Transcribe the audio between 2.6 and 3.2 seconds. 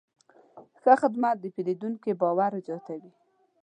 زیاتوي.